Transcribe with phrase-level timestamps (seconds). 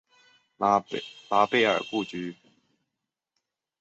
[0.57, 0.79] 拉
[1.45, 2.35] 斐尔故居。